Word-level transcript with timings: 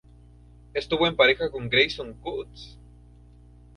Estuvo 0.73 1.05
en 1.05 1.15
pareja 1.15 1.51
con 1.51 1.69
Grayson 1.69 2.13
Coutts. 2.23 2.75